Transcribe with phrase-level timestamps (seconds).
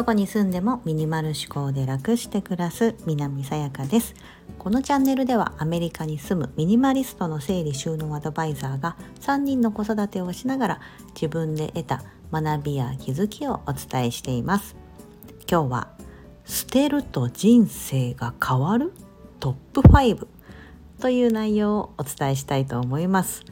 [0.00, 4.14] どこに住んでもミニマル思考で楽して暮らす南さやかです。
[4.58, 10.80] このチャンネルではアメリカに住むミニマリストの整理収納アドバイザーが3人の子育てをしながら
[11.14, 12.02] 自分で得た
[12.32, 14.74] 学びや気づきをお伝えしています。
[15.50, 15.88] 今日は
[16.46, 18.94] 捨てると人生が変わる
[19.38, 20.26] トップ5
[20.98, 23.44] という内容をお伝えしたいと思います。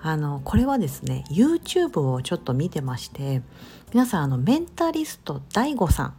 [0.00, 3.42] あのこれはですね YouTube をちょっと見てまして
[3.92, 6.14] 皆さんあのメンタリスト DAIGO さん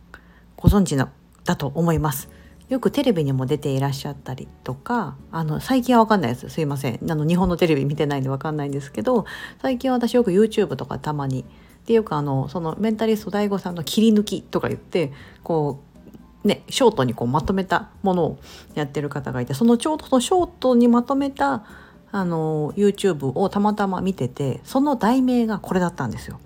[0.58, 1.10] ご存知の
[1.46, 2.30] だと思います。
[2.68, 6.50] よくテレビにも出ていらっしゃったりとかあの最近は分かんないです。
[6.50, 7.00] すいません。
[7.10, 9.26] あの日本のテレビ見てないんで分かんないんですけど
[9.62, 11.46] 最近は私よく YouTube とかたまにっ
[11.86, 15.12] ていうかあのそのメンタリスト DAIGO さんの切り抜きとか言って
[15.42, 15.82] こ
[16.44, 18.40] うねショートにこうまとめたものを
[18.76, 21.66] やってる方がいてそのちょうどそのショートにまとめた
[22.12, 26.40] あの YouTube をたまたま見ててその題名がこれだったんですよ。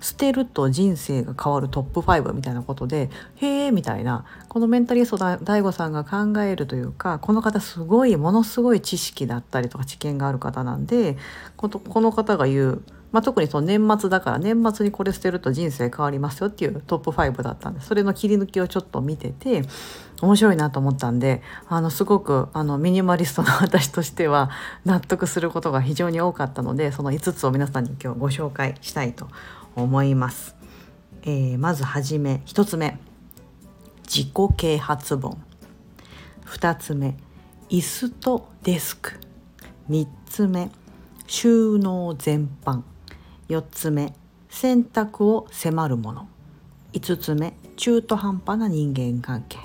[0.00, 11.18] 捨てると人生が変わるトップ5みたいなことでへえみたいなこのメンタリスト DAIGO さんが考えるというかこの方すごいものすごい知識だったりとか知見がある方なんで
[11.56, 11.68] こ
[12.00, 12.82] の方が言う、
[13.12, 19.62] まあ、特にその年末だから年末にこれ捨てると人生変わりますよっていうトップ5だったんでそれの切り抜きをちょっと見てて
[20.22, 24.50] 面白いなと思ったんであのすごくあのミニマリストの私としては
[24.84, 29.28] 納得することが非常に多かったのでその5つを皆さんに今日ご紹介したいと
[29.74, 30.56] 思います。
[31.22, 32.98] えー、まずはじめ1つ目。
[34.04, 35.38] 自己啓発本。
[36.46, 37.16] 2つ目。
[37.68, 39.20] 椅子とデスク。
[39.88, 40.70] 3つ目。
[41.26, 42.82] 収納全般。
[43.50, 44.14] 4つ目
[44.48, 46.28] 選択を迫るもの。
[46.92, 49.58] 5つ目中途半端な人間関係。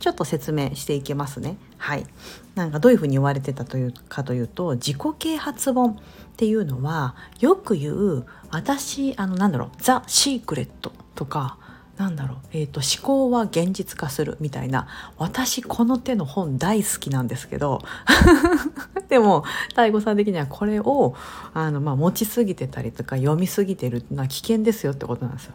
[0.00, 1.56] ちょっと説明していきますね。
[1.78, 2.06] はい、
[2.54, 5.96] なんかどういうふうに言われてたというかというと自己啓発本っ
[6.36, 11.58] ていうのはよく言う私あのなんだろうザ・シークレットとか
[12.00, 14.88] なんだろう、えーと、思考は現実化するみたいな。
[15.18, 17.82] 私この手の本大好きなんですけど。
[19.10, 21.14] でも太悟さん的にはこれを
[21.52, 25.52] あの、まあ、持ちすぎてたりとか読みすぎてるのは危険ですよってことなんですよ。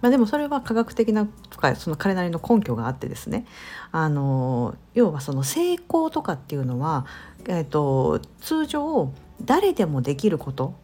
[0.00, 3.46] まあ、でもそれは科学的なとかその彼なりの根拠があってですね。
[3.92, 7.06] あの要はその成功とかっていうのは、
[7.46, 9.12] えーと通常
[9.42, 10.74] 誰でもできること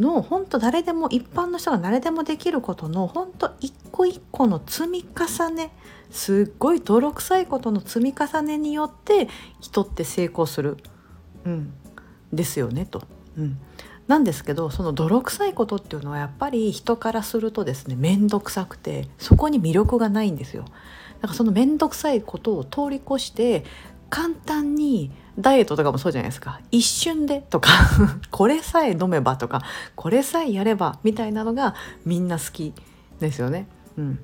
[0.00, 5.72] の本当誰でも一般の人が誰でもできることの本当一個一個の積み重ね
[6.10, 9.28] すっごい泥臭いことの積み重ねによって
[9.60, 10.76] 人って成功する、
[11.44, 11.72] うん、
[12.32, 13.02] ですよねと。
[13.36, 13.58] うん
[14.10, 20.64] なんですけどその泥臭いことっていうのはやっぱり人からするとですね面倒くさくてそこに魅力がないんですよ。
[20.64, 23.64] だからその面倒くさいことを通り越して
[24.10, 27.70] 簡単にダイエットとかもそうじゃないですか一瞬でとか
[28.30, 29.62] これさえ飲めばとか
[29.94, 32.74] これさえやればみたいなのがみんな好き
[33.20, 33.66] ですよね。
[33.98, 34.18] うん、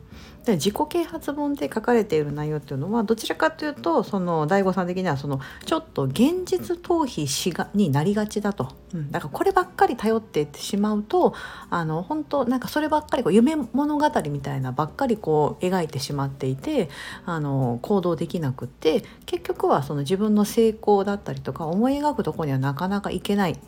[0.44, 11.34] で自己啓発本で書かれている内容っていうのはどちらかというとその大悟さん的にはそのちょっと現実逃避しがになりがちだと、うん、だからこればっかり頼っていってしまうと
[11.68, 16.88] あの本当なんかそればっかりこう夢物語みたいなばっかりこう描いてしまっていて
[17.24, 23.58] あの行動できなくって結局はその自分の成功だったりとか思い描くとこにはなかなかいけない。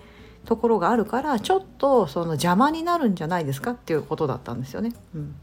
[0.45, 4.95] ところがあるからちょっとその邪魔になるんじゃないですかっていうことだったんですよね。
[5.15, 5.35] うん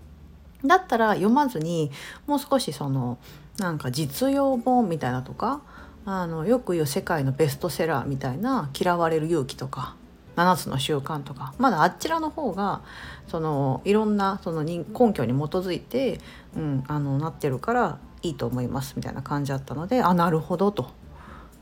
[0.67, 1.91] だったら読まずに
[2.27, 3.17] もう少しその
[3.57, 5.61] なんか実用本みたいなとか
[6.05, 9.95] あのよく言う世界のベストセラーみたいな「嫌われる勇気」とか
[10.35, 12.81] 「7つの習慣」とかまだあちらの方が
[13.27, 16.19] そのいろんなその根拠に基づいて、
[16.55, 20.91] うん、あのなってるからいいと思いますみたいな感じだったのであなるほどと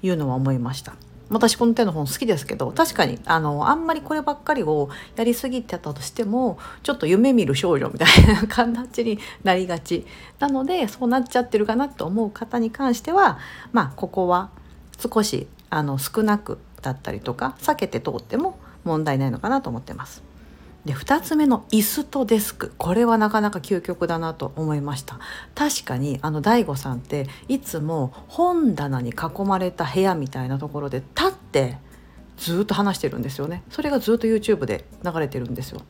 [0.02, 0.94] いうのは思いました。
[1.34, 10.06] 私この手の本好きですけど確かにあのあんまりこればっかりをやりすぎてたとしてもちょっと夢見る少女みたいな形になりがち
[10.40, 13.40] なのでそうなっちゃってるかなと思う方に関しては
[13.72, 14.50] まあここは
[15.00, 20.33] 少しあの少なくだったりとか避けて通っても問題ないのかなと思ってます。
[20.86, 22.74] で2つ目の椅子とデスク。
[22.78, 25.20] これはなかなか究極だなと思いました。
[25.56, 31.78] 確かにあの DAIGO さんっていつも本棚に囲まれた部屋みたいなところで立って
[32.38, 33.64] ずっと話してるんですよね。
[33.70, 35.82] それがずっと YouTube で流れてるんですよ。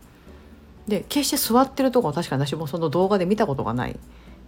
[0.87, 3.99] で決して座ってるとこは確かに私もその動画で見たことがない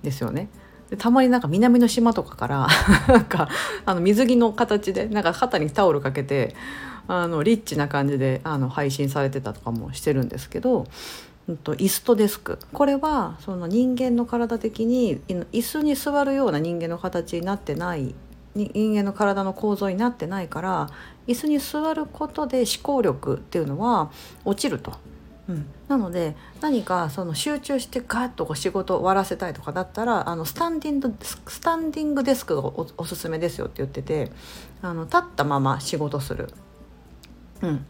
[0.04, 0.50] ですよね。
[0.90, 2.68] でたまになんか南の島とかから
[3.08, 3.50] なんか
[3.86, 6.56] あの水着の形でなんか肩にタオルかけて
[7.08, 10.86] あのリッチな感じであの配信されてたとかもしてるんですけど、
[11.48, 18.16] うんと、イストデスクこれはその人間の体的に椅子に座るような人間の形になってない
[18.56, 20.90] 人間の体の構造になってないから
[21.28, 24.12] 椅子に座ることで思考力っていうのは
[24.46, 24.94] 落ちると。
[25.48, 34.32] うん、なので何かその集中してガッとこう仕事を終わらせたいとかだったらあのスタンディングスタンディングデスクがおおすすめですよって言ってて
[34.82, 36.50] あの立ったまま仕事する。
[37.62, 37.86] うん、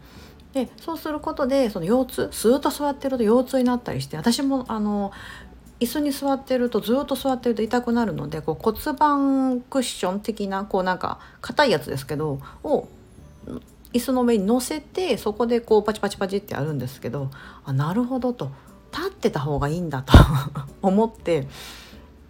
[0.52, 5.12] でそうすることでその腰痛ずっと座ってると腰痛になったりして私もあの
[5.80, 12.88] 椅子に座ってるとずっと座ってると痛くなるのでこう骨盤クッション的なこうなんか硬いやつですけどを
[13.92, 17.30] 椅子の上に乗せてそこでこうパチパチパチってやるんですけど
[17.64, 18.50] あなるほどと。
[18.96, 20.14] 立ってた方がいいんだと
[20.80, 21.46] 思って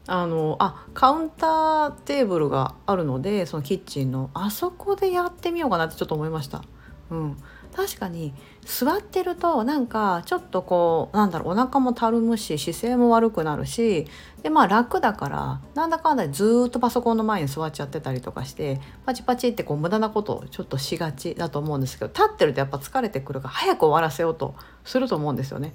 [0.09, 4.31] あのあカウンターテーブルがあるのでそのキッチンの。
[4.35, 6.63] あそこでやってみようかなってちょっと思いました。
[7.11, 7.37] うん、
[7.75, 8.33] 確かに
[8.65, 14.07] 座ってるとなんかちょっとこうなんだろうお腹もたるむし姿勢も悪くなるし
[14.43, 24.55] でまあ楽だからなんだかんだずっとパソコンの前に座っちゃってたりとかしてパチパチってこう無駄なことをちょっとしがちだと思うんですけど立ってるとやっぱ疲れてくるから早く終わらせようと
[24.85, 25.75] すると思うんですよね。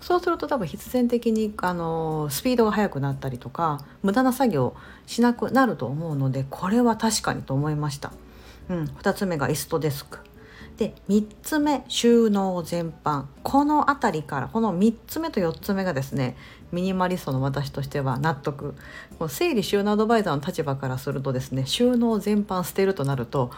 [0.00, 4.76] そうすると多分必然的にあのスピードが速くなったりとか無駄な作業
[5.06, 8.12] しなくなると思うのでこれは確かにと思いました。
[8.68, 10.18] うん、2つ目がイストデスク
[10.78, 16.36] で3つ目収納全般この辺りからこの3つ目と4つ目がですね
[16.70, 18.74] ミニマリストの私としては納得
[19.18, 23.50] この整理収納アドバイザーの立場からするとですね収納全般捨てるとなると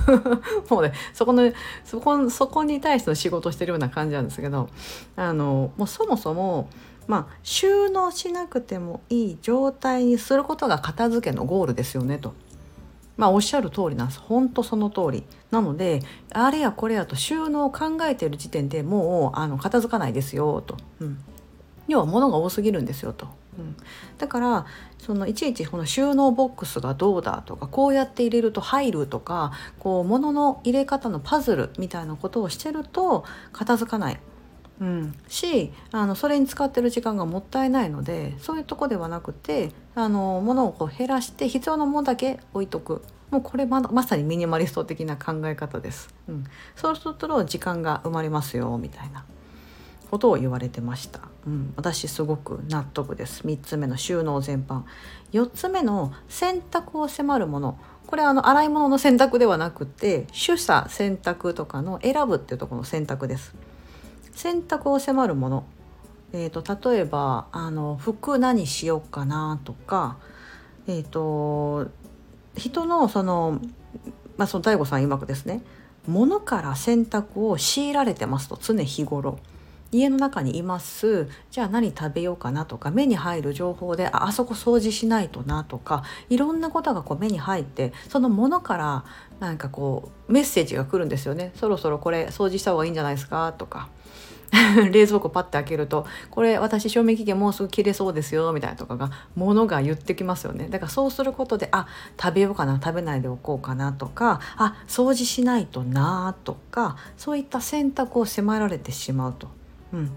[0.68, 1.50] もうねそこの
[1.86, 4.68] そこそこに対しての仕事をしてるような感じなんですけど
[5.16, 6.68] あのもうそもそも
[7.06, 12.34] まあ収納しなくてもいい状態にすることが片付けのゴールですよねと。
[13.18, 14.20] まあおっしゃる通りなんです。
[14.20, 15.24] 本当その通り。
[15.50, 21.18] なのであれやこれやと収納を考えている時点でもうあの片付かないですよと、うん、
[21.88, 23.28] 要は物が多すぎるんですよと、
[23.58, 23.76] うん、
[24.18, 24.66] だから
[24.98, 34.20] そのいちいちこの収納ボックスがどうだとかこうやって入れると入るとかこう物の入れ方のパズルみたいなことをしてると片付かない。
[34.80, 43.02] うん、しあのそれに使ってる時間がもったいないのでそういうとこではなくてあの物をこう減らして必要なものだけ置いとく。
[43.30, 46.44] もうこれままさにミニマリスト的な考え方です、うん、
[46.74, 49.26] そうすると時間が生まれますよみたいな。
[50.10, 53.42] ことを言われてました、うん、私すごく納得です。
[53.46, 54.82] 3つ目の収納全般。
[55.32, 57.78] 4つ目の洗濯を迫るもの。
[58.06, 63.54] これはあの洗い物の洗濯ではなくて取捨選択とかの選ぶっていうとこの選択です。
[64.38, 65.64] 選択を迫るもの、
[66.32, 70.16] えーと、例えばあの服何しようかなとか、
[70.86, 71.90] えーと、
[72.56, 73.60] 人のその,、
[74.36, 75.60] まあ、さん曰くですね。
[76.06, 79.40] 物から選択を強いられてますと常日頃。
[79.90, 81.28] 家の中にいます。
[81.50, 89.04] じゃあ何食べようかなとか目に入る情報でああそこ掃除しないとなとかいろんなことがこう目に入ってそのものから
[89.40, 91.50] なんかこうメッセージが来るんですよね。
[91.56, 93.88] そろそろこれ掃除した方がいいんじゃないですかとか。
[94.90, 100.68] 冷蔵庫パッて開けるとこれ私賞味期限もうすぐ切れそうですよみたいなとかがものが言ってきますよね。
[100.68, 101.86] だからそうすることであ
[102.20, 109.48] 食べようかな食べないでおこうかなとかあ掃除しないとなとかそういった選択を迫られてしまうと。
[109.92, 110.10] うん、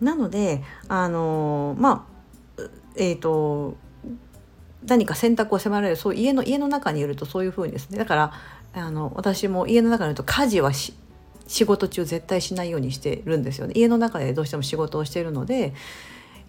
[0.00, 2.06] なのであのー、ま
[2.58, 2.62] あ
[2.96, 3.76] えっ、ー、と
[4.86, 7.98] 何か選択を迫られるそう家の家の中にいるとそういうふうにですね。
[7.98, 8.32] だから
[8.74, 10.94] あの私も家の中にいると家事はし
[11.46, 13.72] 仕事中絶対しないようにしてるんですよね。
[13.76, 15.74] 家の中でどうしても仕事をしているので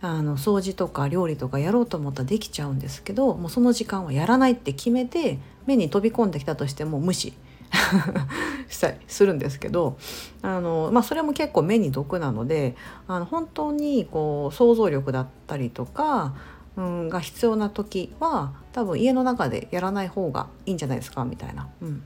[0.02, 7.34] あの掃除とか料理とかやろうと思ったらできちゃうんですけどもうその時間はやらないって決めて目に飛び込んできたとしても無視。
[8.70, 9.98] したりするんですけど
[10.42, 12.78] あの、まあ、それも結構目に毒なので
[13.10, 16.34] あの本当にこう想像力だったりとか、
[16.78, 21.26] うん、が必要な時は多分家の中でやらない方がいいんじゃないですか？
[21.26, 21.68] みたいな。
[21.82, 22.04] うん。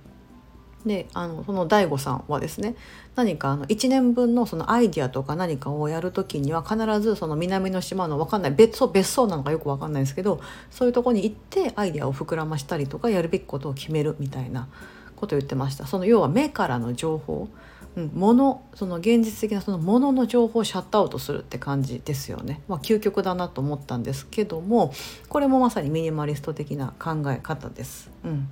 [0.86, 2.76] であのその DAIGO さんはですね
[3.16, 14.68] 何かあの1年分のそのアイディアとか何かをやる時には必ずその南の島の分かんない別荘別荘なんかよく分かんないですけどそういうとこに行ってアイディアを膨らましたりとかやるべきことを決めるみたいな
[15.16, 15.86] ことを言ってました。
[15.86, 17.48] その要は目からの情報、
[17.96, 24.94] うん、物その現実的なそのものの情報をシャットアウトするって感じですよね、まあ、究極だなと思ったんですけども
[25.30, 28.10] これもまさにミニマリスト的な考え方です。
[28.24, 28.50] うん。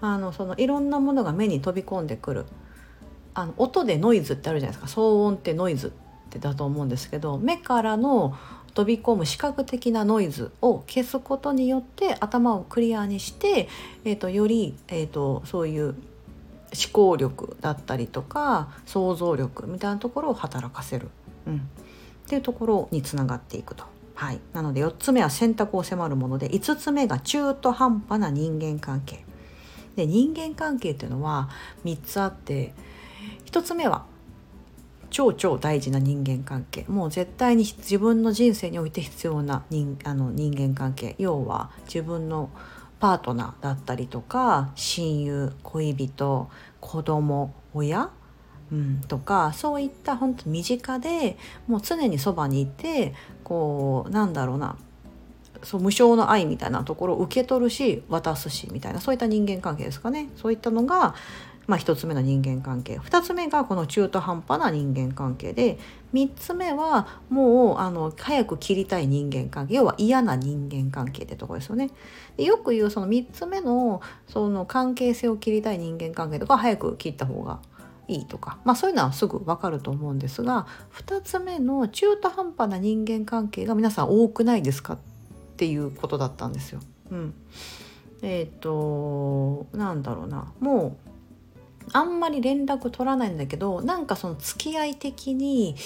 [0.00, 2.46] あのそのいろんなものが目に飛び込んでくる。
[3.34, 5.00] あの音でノイズってあるじゃないですか。
[5.00, 5.90] 騒音ってノイズっ
[6.30, 8.36] てだと思うんですけど目からの
[8.76, 13.68] 飛び込む視覚的なノイズを消すことによって頭をクリアにして、
[14.04, 15.96] えーと、より、えーと、そういう思
[16.92, 21.08] 考力だったりとか想像力みたいなところを働かせる、
[21.46, 21.58] うん、っ
[22.28, 23.84] ていうところにつながっていくと。
[24.14, 29.24] はい、なので4つ目は選択を迫るもので5つ目が中途半端な人間関係。
[29.96, 31.48] で人間関係っていうのは
[31.84, 32.74] 3つあって
[33.46, 34.04] 1つ目は
[35.10, 36.84] 超超大事な人間関係。
[36.88, 41.14] もう絶対に自分の人生において必要な人あの人間関係。
[41.18, 42.50] 要は自分の
[42.98, 46.50] パートナーだったりとか親友恋人
[46.80, 48.10] 子供親？
[48.72, 51.38] うん、とかそういった本当身近で
[51.68, 54.76] もう常にそばにいてこうなんだろうな
[55.62, 60.28] そう無償の愛みたいなところを受け取るし渡すしみたいなそういった人間関係ですかね。
[60.36, 61.14] そういったのが、
[61.66, 62.98] まあ、1つ目の人間関係。
[62.98, 65.78] 2つ目がこの中途半端な人間関係で
[66.14, 71.90] 3つ目はもうあの早く切りたい人間関係要は嫌な人間関係ってとこですよね。
[72.36, 77.60] でよく言うその3つ目のその関係性を切りたい人間関係とか早く切った方が
[78.08, 84.98] いいとか、まあ、そういうのはすぐ分かると思うんですが2つ目の中途半端な人間関係が皆さん多くないですかっ
[85.56, 86.80] ていうことだったんですよ。
[87.10, 87.34] うん、
[88.22, 90.52] えっ、ー、となんだろうな。
[90.60, 91.06] もう
[91.92, 95.76] あんまり連絡取らないんだけどなんかその付き合い的に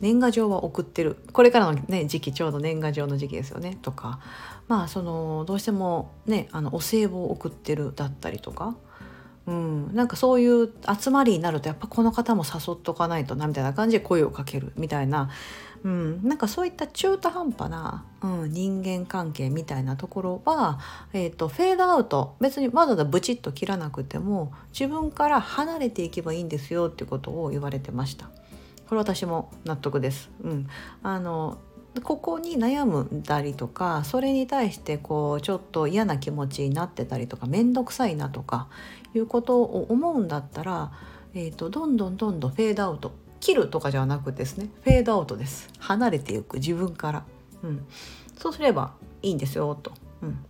[0.00, 1.16] 年賀状は送ってる。
[1.32, 3.78] これからのね時期ちょうど年賀状の時期ですよね。
[3.82, 4.20] とか。
[4.68, 8.76] まあそのどうしてもねあのお歳暮を送ってるだったりとか。
[9.46, 14.72] うん、なんかそういう集まりになるとやっぱこの方も誘っとかないとなみたいな感じで声をかける。
[14.76, 15.30] みたいな、
[15.86, 20.80] うん、なんかそういった中途半端な、うん、人間関係みたいなところは、
[21.12, 28.26] えーと、フェードアウト別にわざわざブチッと切らなくても自分から離れていけばいいんですよっていうことを言われてました。
[28.88, 30.28] これ私も納得です。
[30.42, 30.66] うん、
[31.04, 31.58] あの
[32.02, 38.66] ここに悩んだりとかそれに対してこうちょっと嫌な気持ちになってたりとか面倒くさいなとか
[39.14, 40.90] いうことを思うんだったら、
[41.32, 45.68] えーと、どんどんどんどんフェードアウト切るとかじゃなくですねフェードアウトです。
[45.78, 47.24] 離れていく自分から、
[47.62, 47.86] うん、
[48.38, 50.44] そうすればいいんですよと、うん、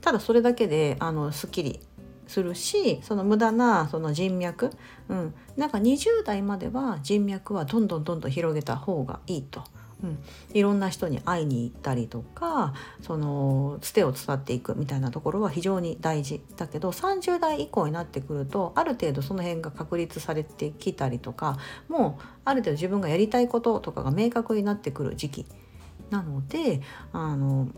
[0.00, 1.80] ただそれだけであのすっきり
[2.26, 4.70] するしその無駄なその人脈、
[5.08, 9.62] うん、なんか20代までは人脈はどんどんどんどん広げた方がいいと。
[10.02, 10.18] うん、
[10.52, 25.46] いろんな人に会いに行ったりとかそのつてを伝っていくみたいなところは非常に大事だけど30代以降になってくるとある程度その辺が確立されてきたりとかもうある程度自分がやりたいこととかが明確になってくる時期
[26.10, 26.82] なので
[27.12, 27.68] あの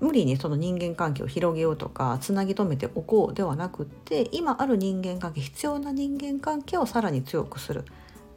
[0.00, 7.84] 無理にその人間関係を広げようとかつなぎ止めておこうではなくって今ある人間関係必要な人間関係をさらに強くする。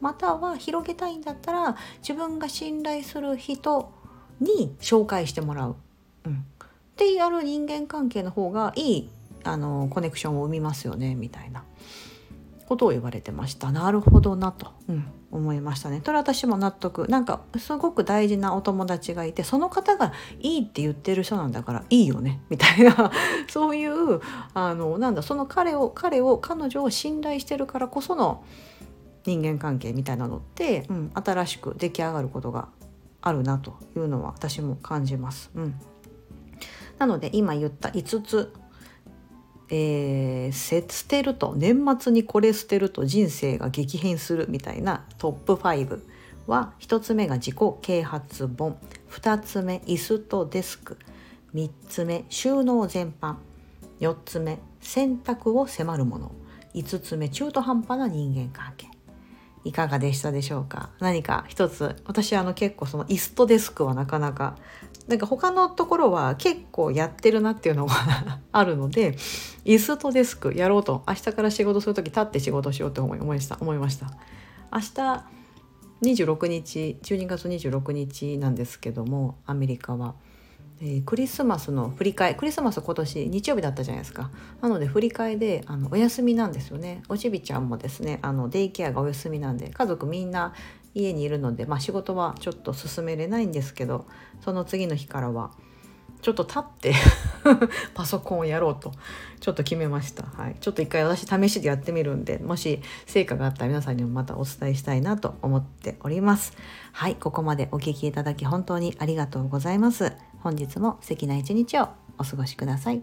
[0.02, 3.90] または広げたいんだったら自分が信頼する人
[4.40, 5.76] に紹介してもらう、
[6.26, 6.36] うん、っ
[6.96, 9.10] てやる人間関係の方がいい
[9.44, 11.64] あのコネクションを生みますよねみたいな。
[12.72, 13.70] ことを言われてました。
[13.70, 16.00] なるほどなと、うん、思いましたね。
[16.04, 17.06] それ私も納得。
[17.08, 22.40] なんかすごく大事なお友達がいてその方がいいって言ってる人なんだからいいよね。
[22.48, 23.12] みたいな。
[23.48, 24.20] そういう
[24.54, 28.42] あのなんだその彼を彼を彼女を信頼してるからこその
[29.24, 32.68] 人間関係みたいなのって、うん、新しく出来上がることが
[33.20, 35.50] あるなというのは私も感じます。
[35.54, 35.74] うん、
[36.98, 38.52] なので今言った5つ、
[39.70, 46.00] えー、捨てると年末にこれ捨てると人生が激変するみたいなトップ5
[46.46, 48.76] は1つ目が自己啓発本。
[49.10, 50.98] 2つ目椅子とデスク。
[51.54, 53.36] 3つ目収納全般。
[54.00, 56.32] 4つ目選択を迫るもの。
[56.74, 58.91] 5つ目中途半端な人間関係。
[59.64, 60.90] いかがでしたでしょうか？
[61.00, 64.56] 何か一つ私あの結構そのイストデスクはなかなか
[65.08, 67.94] なんか他のところは結構やってるなっていうのが
[68.52, 69.16] あるので
[69.64, 74.06] イストデスクやろうと明日から仕事する時立って仕事しようと思い思いました思いました
[74.72, 75.24] 明日
[76.02, 80.14] 26日12月26日なんですけどもアメリカは。
[80.84, 84.32] えー、クリスマスの振り替えクリスマス今年日曜日だったじゃないですか。
[84.60, 87.04] なので振り替えであのお休みなんですよね。
[87.08, 90.54] おちびちゃんもですねあのデイケアがお休みなんで家族みんな
[90.92, 94.06] 家にいるので、まあ、仕事はちょっと進めれないんですけど
[94.40, 95.52] その次の日からは
[96.20, 96.94] ちょっと立って
[97.94, 98.92] パソコンをやろうと
[99.40, 106.52] ちょっと決めました、はい、ちょっと一回私試しでやってみるんでもし成果があったら皆さんにもまたお伝えしたいなと思っております。
[106.92, 107.16] はい。
[107.16, 110.12] ここまでお聴きいただき本当にありがとうございます。
[110.42, 113.02] 本日も素敵な一日をお過ごしください。